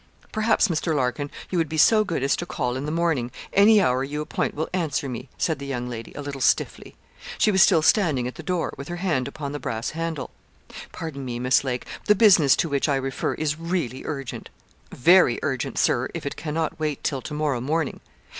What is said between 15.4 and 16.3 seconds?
urgent, Sir, if